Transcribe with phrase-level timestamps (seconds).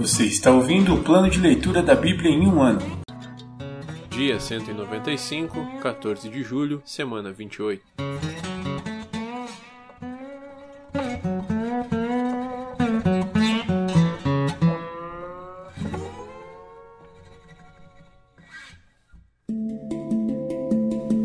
[0.00, 2.80] Você está ouvindo o plano de leitura da Bíblia em um ano.
[4.08, 7.84] Dia 195, 14 de julho, semana 28.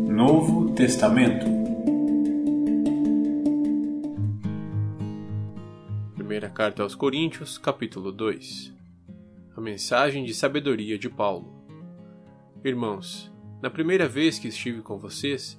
[0.06, 1.55] Novo Testamento.
[6.36, 8.70] Primeira carta aos Coríntios, capítulo 2.
[9.56, 11.64] A mensagem de sabedoria de Paulo.
[12.62, 15.58] Irmãos, na primeira vez que estive com vocês,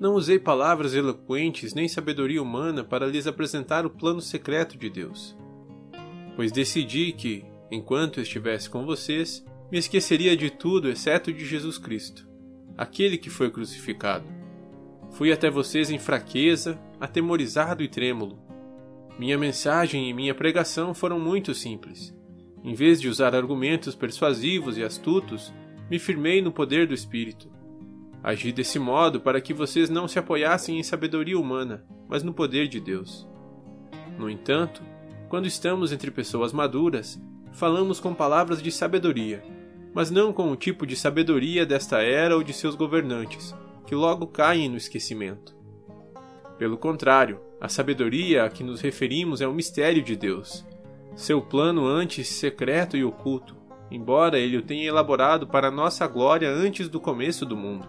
[0.00, 5.36] não usei palavras eloquentes nem sabedoria humana para lhes apresentar o plano secreto de Deus.
[6.34, 12.26] Pois decidi que, enquanto estivesse com vocês, me esqueceria de tudo exceto de Jesus Cristo,
[12.74, 14.24] aquele que foi crucificado.
[15.10, 18.45] Fui até vocês em fraqueza, atemorizado e trêmulo.
[19.18, 22.14] Minha mensagem e minha pregação foram muito simples.
[22.62, 25.54] Em vez de usar argumentos persuasivos e astutos,
[25.90, 27.50] me firmei no poder do Espírito.
[28.22, 32.68] Agi desse modo para que vocês não se apoiassem em sabedoria humana, mas no poder
[32.68, 33.26] de Deus.
[34.18, 34.82] No entanto,
[35.28, 37.20] quando estamos entre pessoas maduras,
[37.52, 39.42] falamos com palavras de sabedoria,
[39.94, 43.54] mas não com o tipo de sabedoria desta era ou de seus governantes,
[43.86, 45.56] que logo caem no esquecimento.
[46.58, 50.64] Pelo contrário, a sabedoria a que nos referimos é um mistério de Deus,
[51.14, 53.56] seu plano antes secreto e oculto,
[53.90, 57.88] embora ele o tenha elaborado para nossa glória antes do começo do mundo.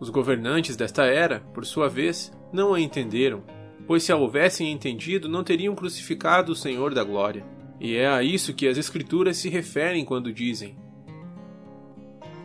[0.00, 3.42] Os governantes desta era, por sua vez, não a entenderam,
[3.86, 7.44] pois se a houvessem entendido, não teriam crucificado o Senhor da glória.
[7.80, 10.76] E é a isso que as Escrituras se referem quando dizem: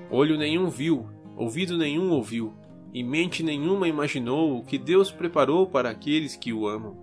[0.10, 2.54] Olho nenhum viu, ouvido nenhum ouviu,
[2.94, 6.96] e mente nenhuma imaginou o que Deus preparou para aqueles que o amam.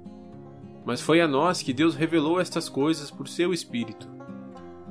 [0.86, 4.08] Mas foi a nós que Deus revelou estas coisas por seu Espírito.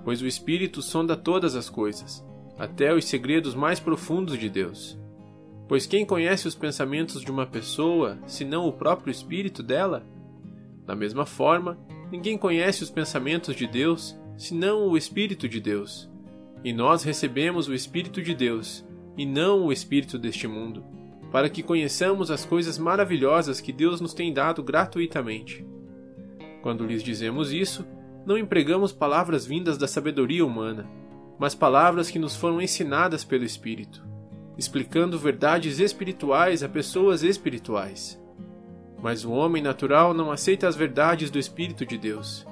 [0.04, 2.24] Pois o Espírito sonda todas as coisas,
[2.58, 5.00] até os segredos mais profundos de Deus.
[5.70, 10.06] Pois quem conhece os pensamentos de uma pessoa, senão o próprio Espírito dela?
[10.86, 11.78] Da mesma forma,
[12.12, 16.10] ninguém conhece os pensamentos de Deus, senão o Espírito de Deus.
[16.64, 18.84] E nós recebemos o Espírito de Deus,
[19.20, 20.82] e não o Espírito deste mundo,
[21.30, 25.68] para que conheçamos as coisas maravilhosas que Deus nos tem dado gratuitamente.
[26.62, 27.86] Quando lhes dizemos isso,
[28.26, 30.90] não empregamos palavras vindas da sabedoria humana,
[31.38, 34.02] mas palavras que nos foram ensinadas pelo Espírito,
[34.58, 38.18] explicando verdades espirituais a pessoas espirituais.
[39.04, 42.48] Mas o homem natural não aceita as verdades do Espírito de Deus.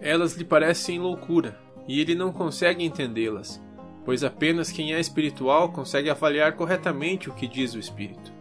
[0.00, 1.58] Elas lhe parecem loucura,
[1.88, 3.58] e ele não consegue entendê-las,
[4.06, 8.32] pois apenas quem é espiritual consegue avaliar corretamente o que diz o Espírito.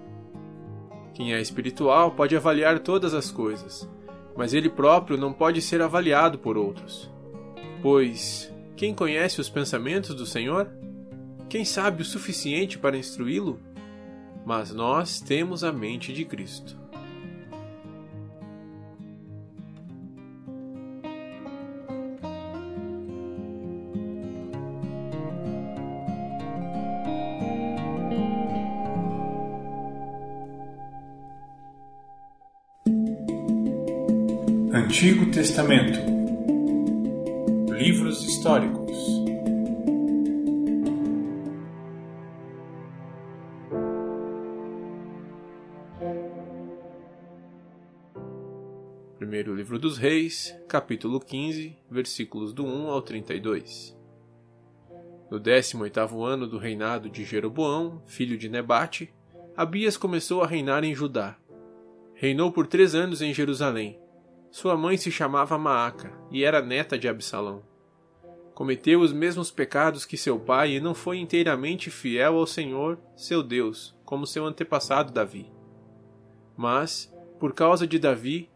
[1.16, 3.90] Quem é espiritual pode avaliar todas as coisas,
[4.38, 7.12] mas ele próprio não pode ser avaliado por outros.
[7.82, 10.70] Pois quem conhece os pensamentos do Senhor?
[11.50, 13.60] Quem sabe o suficiente para instruí-lo?
[14.46, 16.78] Mas nós temos a mente de Cristo.
[34.96, 36.00] Antigo Testamento
[37.70, 38.98] Livros históricos
[49.18, 53.94] Primeiro livro dos Reis, capítulo 15, versículos do 1 ao 32.
[55.30, 59.14] No 18º ano do reinado de Jeroboão, filho de Nebate,
[59.58, 61.36] Abias começou a reinar em Judá.
[62.14, 64.00] Reinou por três anos em Jerusalém
[64.56, 67.62] sua mãe se chamava Maaca e era neta de Absalão.
[68.54, 73.44] Cometeu os mesmos pecados que seu pai e não foi inteiramente fiel ao Senhor, seu
[73.44, 75.52] Deus, como seu antepassado Davi.
[76.56, 78.50] Mas, por causa de Davi,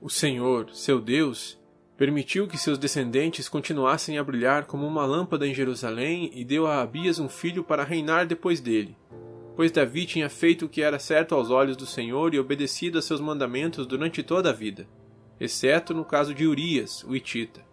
[0.00, 1.60] o Senhor, seu Deus,
[1.98, 6.80] permitiu que seus descendentes continuassem a brilhar como uma lâmpada em Jerusalém e deu a
[6.80, 8.96] Abias um filho para reinar depois dele.
[9.54, 13.02] Pois Davi tinha feito o que era certo aos olhos do Senhor e obedecido a
[13.02, 14.88] seus mandamentos durante toda a vida
[15.42, 17.66] exceto no caso de Urias, o Itita.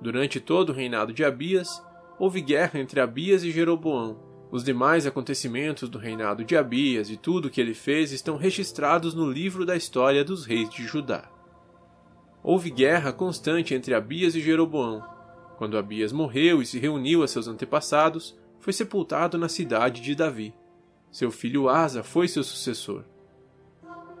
[0.00, 1.84] Durante todo o reinado de Abias,
[2.16, 4.16] houve guerra entre Abias e Jeroboão.
[4.48, 9.12] Os demais acontecimentos do reinado de Abias e tudo o que ele fez estão registrados
[9.12, 11.28] no livro da história dos reis de Judá.
[12.44, 15.02] Houve guerra constante entre Abias e Jeroboão.
[15.56, 20.54] Quando Abias morreu e se reuniu a seus antepassados, foi sepultado na cidade de Davi.
[21.10, 23.02] Seu filho Asa foi seu sucessor.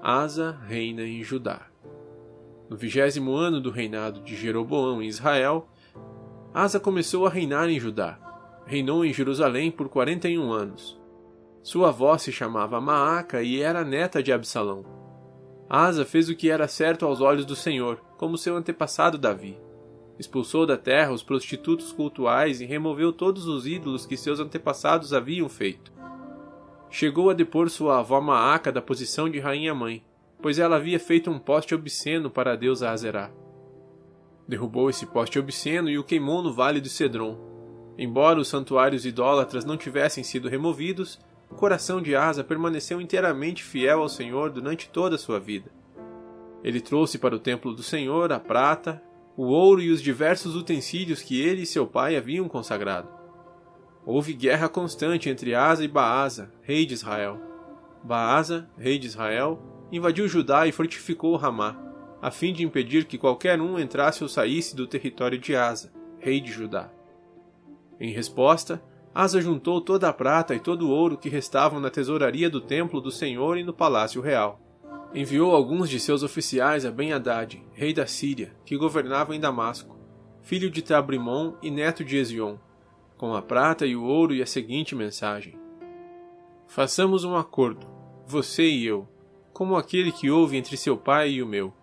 [0.02, 1.68] Asa reina em Judá.
[2.68, 5.68] No vigésimo ano do reinado de Jeroboão em Israel,
[6.52, 8.18] Asa começou a reinar em Judá.
[8.66, 11.00] Reinou em Jerusalém por quarenta e um anos.
[11.62, 14.84] Sua avó se chamava Maaca e era neta de Absalão.
[15.68, 19.58] Asa fez o que era certo aos olhos do Senhor, como seu antepassado Davi.
[20.18, 25.48] Expulsou da terra os prostitutos cultuais e removeu todos os ídolos que seus antepassados haviam
[25.48, 25.92] feito.
[26.90, 30.02] Chegou a depor sua avó Maaca da posição de rainha-mãe,
[30.40, 33.30] pois ela havia feito um poste obsceno para a deusa Azerá.
[34.46, 37.38] Derrubou esse poste obsceno e o queimou no vale de Cedron.
[37.98, 41.18] Embora os santuários idólatras não tivessem sido removidos,
[41.50, 45.70] o coração de Asa permaneceu inteiramente fiel ao Senhor durante toda a sua vida.
[46.62, 49.02] Ele trouxe para o templo do Senhor a prata,
[49.36, 53.08] o ouro e os diversos utensílios que ele e seu pai haviam consagrado.
[54.04, 57.38] Houve guerra constante entre Asa e Baasa, rei de Israel.
[58.02, 61.76] Baasa, rei de Israel, invadiu Judá e fortificou Ramá,
[62.20, 66.40] a fim de impedir que qualquer um entrasse ou saísse do território de Asa, rei
[66.40, 66.90] de Judá.
[68.00, 68.82] Em resposta,
[69.14, 73.00] Asa juntou toda a prata e todo o ouro que restavam na tesouraria do templo
[73.00, 74.60] do Senhor e no palácio real.
[75.14, 79.96] Enviou alguns de seus oficiais a Ben-Hadad, rei da Síria, que governava em Damasco,
[80.42, 82.56] filho de Tabrimon e neto de Ezion,
[83.16, 85.58] com a prata e o ouro e a seguinte mensagem:
[86.66, 87.86] Façamos um acordo,
[88.26, 89.08] você e eu,
[89.58, 91.74] como aquele que houve entre seu pai e o meu.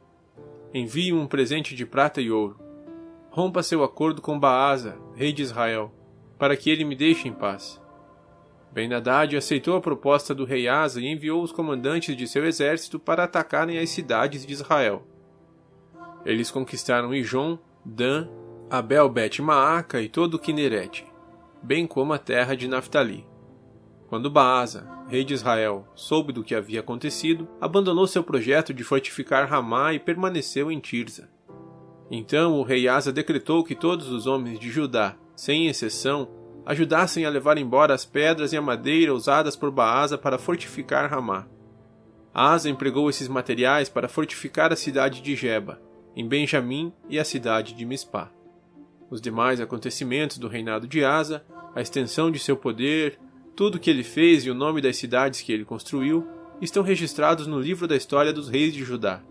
[0.73, 2.57] Envie um presente de prata e ouro.
[3.29, 5.91] Rompa seu acordo com Baasa, rei de Israel,
[6.39, 7.81] para que ele me deixe em paz.
[8.71, 13.25] Ben-Hadad aceitou a proposta do rei Asa e enviou os comandantes de seu exército para
[13.25, 15.05] atacarem as cidades de Israel.
[16.25, 18.29] Eles conquistaram Ijon, Dan,
[18.69, 21.05] Abel-Bet-Maaca e todo o Kineret,
[21.61, 23.34] bem como a terra de Naphtali.
[24.07, 29.49] Quando Baasa, rei de Israel, soube do que havia acontecido, abandonou seu projeto de fortificar
[29.49, 31.29] Ramá e permaneceu em Tirza.
[32.09, 36.29] Então o rei Asa decretou que todos os homens de Judá, sem exceção,
[36.65, 41.47] ajudassem a levar embora as pedras e a madeira usadas por Baasa para fortificar Ramá.
[42.33, 45.81] Asa empregou esses materiais para fortificar a cidade de Jeba,
[46.15, 48.29] em Benjamim e a cidade de Mispá.
[49.09, 53.19] Os demais acontecimentos do reinado de Asa, a extensão de seu poder,
[53.55, 56.27] tudo o que ele fez e o nome das cidades que ele construiu
[56.61, 59.21] estão registrados no livro da história dos reis de Judá.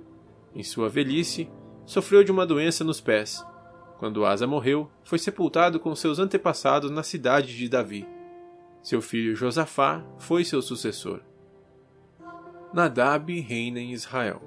[0.54, 1.48] Em sua velhice,
[1.84, 3.44] sofreu de uma doença nos pés
[4.04, 8.06] quando Asa morreu, foi sepultado com seus antepassados na cidade de Davi.
[8.82, 11.20] Seu filho Josafá foi seu sucessor.
[12.72, 14.42] Nadab reina em Israel.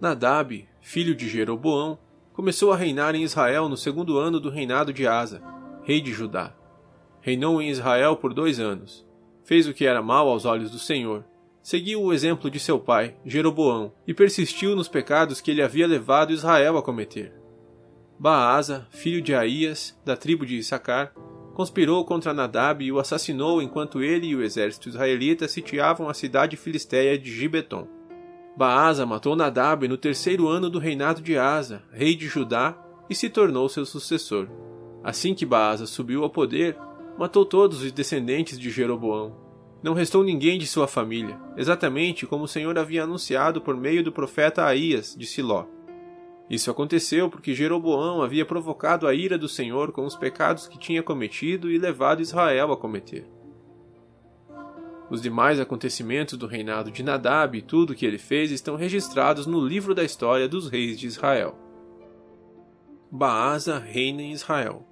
[0.00, 1.96] Nadab, filho de Jeroboão,
[2.32, 5.40] começou a reinar em Israel no segundo ano do reinado de Asa,
[5.84, 6.52] rei de Judá.
[7.24, 9.02] Reinou em Israel por dois anos.
[9.44, 11.24] Fez o que era mal aos olhos do Senhor.
[11.62, 16.34] Seguiu o exemplo de seu pai, Jeroboão, e persistiu nos pecados que ele havia levado
[16.34, 17.32] Israel a cometer.
[18.18, 21.14] Baasa, filho de Aías, da tribo de Issacar,
[21.54, 26.58] conspirou contra Nadab e o assassinou enquanto ele e o exército israelita sitiavam a cidade
[26.58, 27.88] filisteia de Gibeton.
[28.54, 32.76] Baasa matou Nadab no terceiro ano do reinado de Asa, rei de Judá,
[33.08, 34.46] e se tornou seu sucessor.
[35.02, 36.76] Assim que Baasa subiu ao poder,
[37.18, 39.36] matou todos os descendentes de Jeroboão.
[39.82, 44.10] Não restou ninguém de sua família, exatamente como o Senhor havia anunciado por meio do
[44.10, 45.66] profeta Aías de Siló.
[46.48, 51.02] Isso aconteceu porque Jeroboão havia provocado a ira do Senhor com os pecados que tinha
[51.02, 53.26] cometido e levado Israel a cometer.
[55.10, 59.46] Os demais acontecimentos do reinado de Nadab e tudo o que ele fez estão registrados
[59.46, 61.58] no livro da história dos reis de Israel.
[63.10, 64.86] Baasa reina em Israel.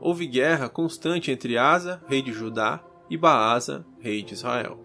[0.00, 4.78] Houve guerra constante entre Asa, rei de Judá, e Baasa, rei de Israel.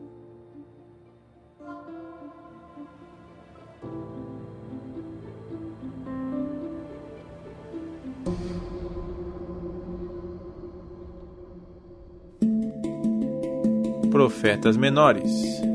[14.12, 15.67] Profetas menores.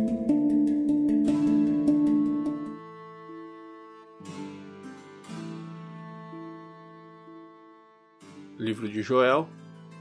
[9.02, 9.49] Joel,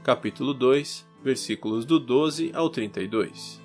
[0.02, 3.60] capítulo 2, versículos do 12 ao 32.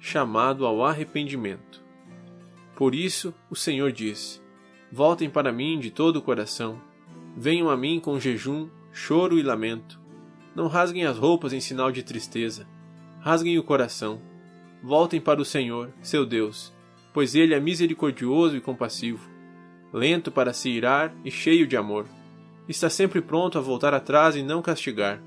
[0.00, 1.82] Chamado ao arrependimento.
[2.74, 4.42] Por isso, o Senhor diz:
[4.90, 6.80] Voltem para mim de todo o coração.
[7.36, 10.00] Venham a mim com jejum, choro e lamento.
[10.54, 12.66] Não rasguem as roupas em sinal de tristeza
[13.24, 14.20] rasguem o coração.
[14.82, 16.74] Voltem para o Senhor, seu Deus,
[17.10, 19.26] pois ele é misericordioso e compassivo,
[19.90, 22.04] lento para se irar e cheio de amor.
[22.68, 25.22] Está sempre pronto a voltar atrás e não castigar.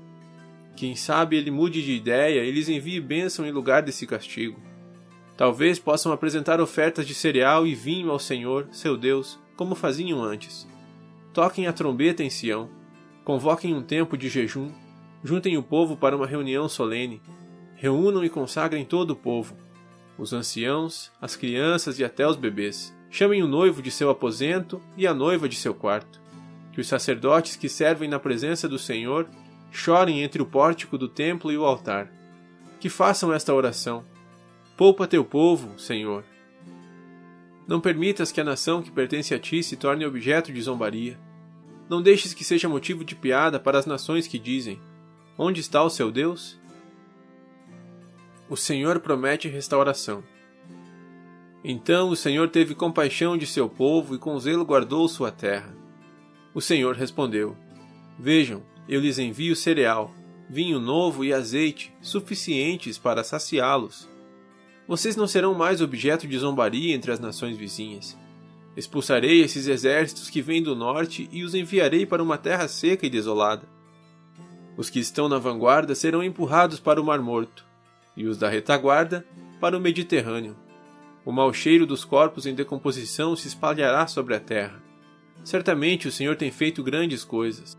[0.76, 4.60] Quem sabe ele mude de ideia e lhes envie bênção em lugar desse castigo.
[5.36, 10.68] Talvez possam apresentar ofertas de cereal e vinho ao Senhor, seu Deus, como faziam antes.
[11.32, 12.68] Toquem a trombeta em Sião,
[13.24, 14.72] convoquem um tempo de jejum,
[15.22, 17.22] juntem o povo para uma reunião solene,
[17.76, 19.56] reúnam e consagrem todo o povo,
[20.18, 22.92] os anciãos, as crianças e até os bebês.
[23.08, 26.20] Chamem o noivo de seu aposento e a noiva de seu quarto.
[26.78, 29.28] Que os sacerdotes que servem na presença do Senhor
[29.72, 32.08] chorem entre o pórtico do templo e o altar.
[32.78, 34.04] Que façam esta oração
[34.76, 36.22] Poupa teu povo, Senhor.
[37.66, 41.18] Não permitas que a nação que pertence a ti se torne objeto de zombaria.
[41.90, 44.80] Não deixes que seja motivo de piada para as nações que dizem:
[45.36, 46.60] Onde está o seu Deus?
[48.48, 50.22] O Senhor promete restauração.
[51.64, 55.87] Então o Senhor teve compaixão de seu povo e com zelo guardou sua terra.
[56.58, 57.56] O Senhor respondeu:
[58.18, 60.12] Vejam, eu lhes envio cereal,
[60.50, 64.08] vinho novo e azeite, suficientes para saciá-los.
[64.88, 68.18] Vocês não serão mais objeto de zombaria entre as nações vizinhas.
[68.76, 73.10] Expulsarei esses exércitos que vêm do norte e os enviarei para uma terra seca e
[73.10, 73.62] desolada.
[74.76, 77.64] Os que estão na vanguarda serão empurrados para o Mar Morto,
[78.16, 79.24] e os da retaguarda
[79.60, 80.56] para o Mediterrâneo.
[81.24, 84.87] O mau cheiro dos corpos em decomposição se espalhará sobre a terra.
[85.44, 87.78] Certamente o Senhor tem feito grandes coisas.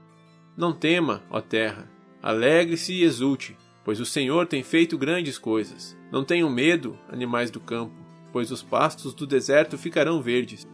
[0.57, 1.89] Não tema, ó terra,
[2.21, 5.97] alegre-se e exulte, pois o Senhor tem feito grandes coisas.
[6.11, 7.93] Não tenham medo, animais do campo,
[8.31, 10.67] pois os pastos do deserto ficarão verdes.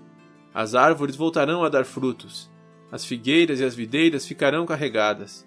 [0.53, 2.49] As árvores voltarão a dar frutos,
[2.91, 5.45] as figueiras e as videiras ficarão carregadas.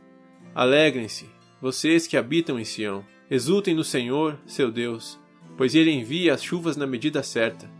[0.54, 1.28] Alegrem-se,
[1.60, 3.04] vocês que habitam em Sião.
[3.30, 5.18] Exultem no Senhor, seu Deus,
[5.56, 7.70] pois ele envia as chuvas na medida certa.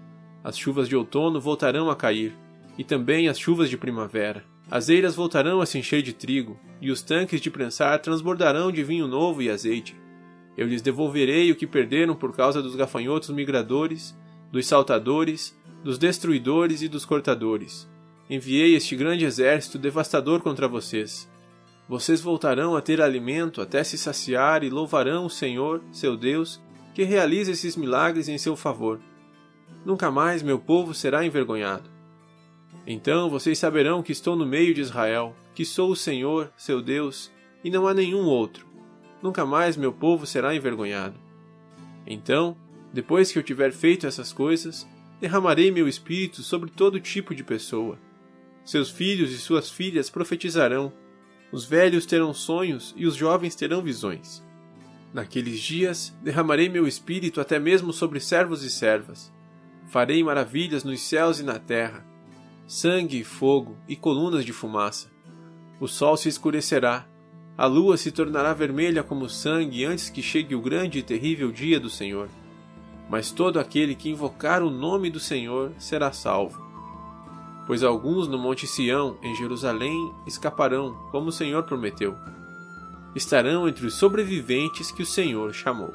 [0.44, 2.36] As chuvas de outono voltarão a cair,
[2.78, 4.44] e também as chuvas de primavera.
[4.70, 8.85] As eiras voltarão a se encher de trigo, e os tanques de prensar transbordarão de
[8.85, 9.97] vinho novo e azeite.
[10.56, 14.16] Eu lhes devolverei o que perderam por causa dos gafanhotos migradores,
[14.52, 17.88] dos saltadores, dos destruidores e dos cortadores.
[18.30, 21.28] Enviei este grande exército devastador contra vocês.
[21.88, 26.61] Vocês voltarão a ter alimento até se saciar e louvarão o Senhor, seu Deus,
[26.94, 29.00] que realiza esses milagres em seu favor.
[29.87, 31.97] Nunca mais meu povo será envergonhado.
[32.90, 37.30] Então vocês saberão que estou no meio de Israel, que sou o Senhor, seu Deus,
[37.62, 38.68] e não há nenhum outro
[39.23, 41.18] nunca mais meu povo será envergonhado.
[42.07, 42.57] Então,
[42.92, 44.88] depois que eu tiver feito essas coisas,
[45.21, 47.99] derramarei meu espírito sobre todo tipo de pessoa.
[48.64, 50.92] Seus filhos e suas filhas profetizarão,
[51.50, 54.45] os velhos terão sonhos e os jovens terão visões.
[55.12, 59.33] Naqueles dias derramarei meu espírito até mesmo sobre servos e servas.
[59.87, 62.07] Farei maravilhas nos céus e na terra,
[62.68, 65.10] sangue e fogo e colunas de fumaça.
[65.80, 67.08] O sol se escurecerá
[67.58, 71.80] a lua se tornará vermelha como sangue antes que chegue o grande e terrível dia
[71.80, 72.28] do Senhor.
[73.10, 76.64] Mas todo aquele que invocar o nome do Senhor será salvo.
[77.66, 82.14] Pois alguns no Monte Sião, em Jerusalém, escaparão, como o Senhor prometeu.
[83.12, 85.92] Estarão entre os sobreviventes que o Senhor chamou.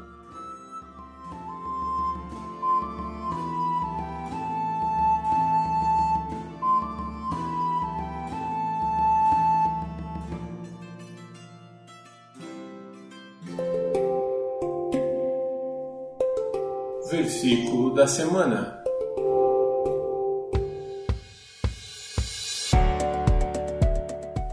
[18.03, 18.83] Da semana.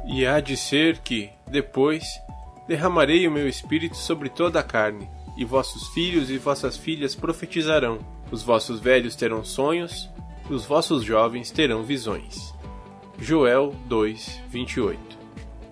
[0.06, 2.04] E há de ser que, depois,
[2.68, 7.98] derramarei o meu espírito sobre toda a carne, e vossos filhos e vossas filhas profetizarão,
[8.30, 10.08] os vossos velhos terão sonhos,
[10.48, 12.54] os vossos jovens terão visões.
[13.18, 15.18] Joel 2, 28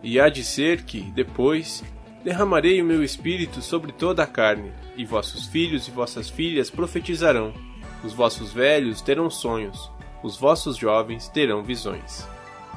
[0.03, 1.85] E há de ser que, depois,
[2.25, 7.55] derramarei o meu espírito sobre toda a carne, e vossos filhos e vossas filhas profetizarão,
[8.03, 9.91] os vossos velhos terão sonhos,
[10.23, 12.27] os vossos jovens terão visões.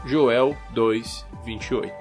[0.06, 1.94] Joel 2, 28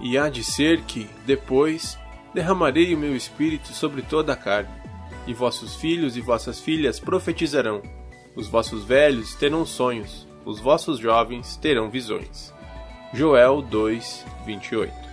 [0.00, 1.98] E há de ser que, depois,
[2.34, 4.70] derramarei o meu espírito sobre toda a carne,
[5.26, 7.82] e vossos filhos e vossas filhas profetizarão,
[8.34, 12.54] os vossos velhos terão sonhos, os vossos jovens terão visões.
[13.12, 15.07] Joel 2, 28